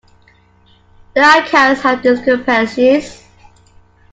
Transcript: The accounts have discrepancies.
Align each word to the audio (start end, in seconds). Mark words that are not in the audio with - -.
The 1.13 1.19
accounts 1.21 1.81
have 1.81 2.01
discrepancies. 2.01 3.23